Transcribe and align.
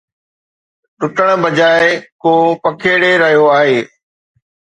ٽٽڻ 0.99 1.29
بجاءِ 1.43 1.85
ڪو 2.21 2.33
پکيڙي 2.63 3.11
رهيو 3.21 3.45
آهي 3.57 3.79